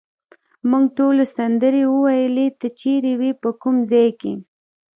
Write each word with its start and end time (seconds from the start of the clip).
موږ 0.69 0.85
ټولو 0.97 1.23
سندرې 1.35 1.83
وویلې، 1.93 2.47
ته 2.59 2.67
چیرې 2.79 3.13
وې، 3.19 3.31
په 3.41 3.49
کوم 3.61 3.75
ځای 3.91 4.09
کې؟ 4.21 4.33